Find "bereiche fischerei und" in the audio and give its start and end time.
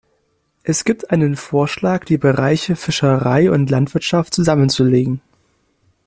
2.17-3.69